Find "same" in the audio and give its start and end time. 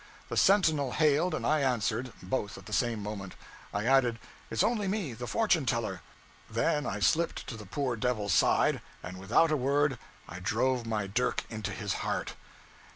2.73-3.03